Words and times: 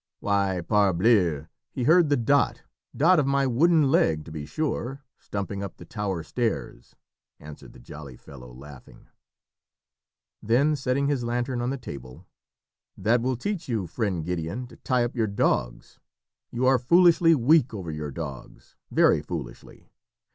"Why 0.19 0.61
parbleu! 0.67 1.45
he 1.69 1.83
heard 1.83 2.09
the 2.09 2.17
dot, 2.17 2.63
dot 2.97 3.19
of 3.19 3.27
my 3.27 3.45
wooden 3.45 3.91
leg, 3.91 4.25
to 4.25 4.31
be 4.31 4.47
sure, 4.47 5.03
stumping 5.19 5.61
up 5.61 5.77
the 5.77 5.85
tower 5.85 6.23
stairs," 6.23 6.95
answered 7.39 7.73
the 7.73 7.79
jolly 7.79 8.17
fellow, 8.17 8.51
laughing. 8.51 9.09
Then 10.41 10.75
setting 10.75 11.05
his 11.07 11.23
lantern 11.23 11.61
on 11.61 11.69
the 11.69 11.77
table 11.77 12.25
"That 12.97 13.21
will 13.21 13.37
teach 13.37 13.69
you, 13.69 13.85
friend 13.85 14.25
Gideon, 14.25 14.65
to 14.69 14.77
tie 14.77 15.03
up 15.05 15.15
your 15.15 15.27
dogs. 15.27 15.99
You 16.49 16.65
are 16.65 16.79
foolishly 16.79 17.35
weak 17.35 17.71
over 17.71 17.91
your 17.91 18.09
dogs 18.09 18.75
very 18.89 19.21
foolishly. 19.21 19.91